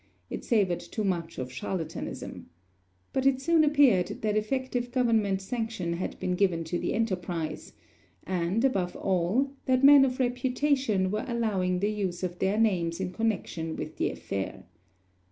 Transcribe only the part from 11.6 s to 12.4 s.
the use of